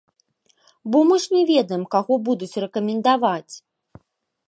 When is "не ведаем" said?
1.35-1.83